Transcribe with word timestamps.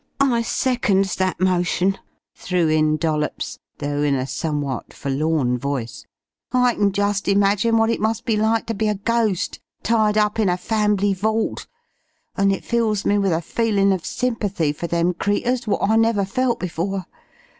"I 0.19 0.41
seconds 0.41 1.15
that 1.17 1.39
motion," 1.39 1.99
threw 2.33 2.67
in 2.69 2.97
Dollops, 2.97 3.59
though 3.77 4.01
in 4.01 4.15
a 4.15 4.25
somewhat 4.25 4.93
forlorn 4.95 5.59
voice. 5.59 6.07
"I 6.51 6.73
kin 6.73 6.91
just 6.91 7.27
imagine 7.27 7.77
what 7.77 7.91
it 7.91 8.01
must 8.01 8.25
be 8.25 8.35
like 8.35 8.65
to 8.65 8.73
be 8.73 8.87
a 8.87 8.95
ghost 8.95 9.59
tied 9.83 10.17
up 10.17 10.39
in 10.39 10.49
a 10.49 10.57
fambly 10.57 11.13
vault, 11.13 11.67
an' 12.35 12.49
it 12.49 12.65
fills 12.65 13.05
me 13.05 13.19
with 13.19 13.31
a 13.31 13.41
feelin' 13.43 13.91
of 13.93 14.03
sympathy 14.03 14.71
for 14.71 14.87
them 14.87 15.13
creeturs 15.13 15.67
wot 15.67 15.87
I 15.87 15.95
never 15.97 16.25
felt 16.25 16.59
before. 16.59 17.05